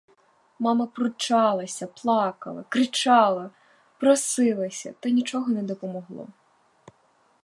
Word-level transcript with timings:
Мама 0.67 0.85
пручалася, 0.95 1.85
плакала, 1.99 2.63
кричала, 2.77 3.45
просилася, 4.05 4.95
та 4.99 5.09
нічого 5.19 5.51
не 5.61 5.75
помогло. 5.85 6.27